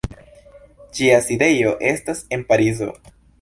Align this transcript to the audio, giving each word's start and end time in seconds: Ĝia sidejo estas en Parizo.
Ĝia 0.99 1.19
sidejo 1.27 1.75
estas 1.91 2.25
en 2.39 2.47
Parizo. 2.49 2.91